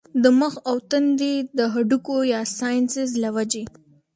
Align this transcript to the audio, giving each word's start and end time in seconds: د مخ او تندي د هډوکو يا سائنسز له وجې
د 0.23 0.25
مخ 0.39 0.53
او 0.69 0.75
تندي 0.89 1.35
د 1.57 1.59
هډوکو 1.73 2.15
يا 2.33 2.41
سائنسز 2.57 3.09
له 3.23 3.29
وجې 3.35 3.63